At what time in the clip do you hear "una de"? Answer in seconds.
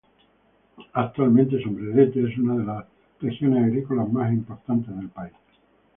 2.39-2.63